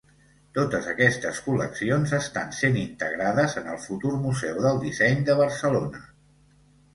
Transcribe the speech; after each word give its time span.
Totes 0.57 0.85
aquestes 0.93 1.41
col·leccions 1.47 2.13
estan 2.19 2.49
sent 2.59 2.79
integrades 2.85 3.53
en 3.61 3.69
el 3.75 3.79
futur 3.85 4.15
Museu 4.25 4.59
del 4.67 4.81
disseny 4.87 5.23
de 5.29 5.37
Barcelona. 5.43 6.03